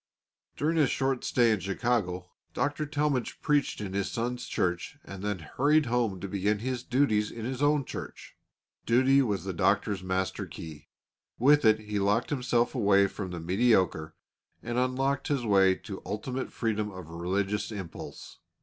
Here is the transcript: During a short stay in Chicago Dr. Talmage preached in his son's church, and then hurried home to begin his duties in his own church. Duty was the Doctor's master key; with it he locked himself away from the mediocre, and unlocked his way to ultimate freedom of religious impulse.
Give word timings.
During 0.57 0.79
a 0.79 0.87
short 0.87 1.23
stay 1.23 1.51
in 1.51 1.59
Chicago 1.59 2.31
Dr. 2.55 2.87
Talmage 2.87 3.39
preached 3.39 3.79
in 3.79 3.93
his 3.93 4.09
son's 4.09 4.47
church, 4.47 4.97
and 5.05 5.21
then 5.21 5.37
hurried 5.37 5.85
home 5.85 6.19
to 6.21 6.27
begin 6.27 6.57
his 6.57 6.81
duties 6.81 7.29
in 7.29 7.45
his 7.45 7.61
own 7.61 7.85
church. 7.85 8.35
Duty 8.87 9.21
was 9.21 9.43
the 9.43 9.53
Doctor's 9.53 10.01
master 10.01 10.47
key; 10.47 10.87
with 11.37 11.65
it 11.65 11.81
he 11.81 11.99
locked 11.99 12.31
himself 12.31 12.73
away 12.73 13.05
from 13.05 13.29
the 13.29 13.39
mediocre, 13.39 14.15
and 14.63 14.79
unlocked 14.79 15.27
his 15.27 15.45
way 15.45 15.75
to 15.75 16.01
ultimate 16.03 16.51
freedom 16.51 16.89
of 16.89 17.11
religious 17.11 17.71
impulse. 17.71 18.39